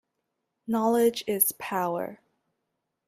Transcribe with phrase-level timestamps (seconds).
[0.65, 2.21] Knowledge is power.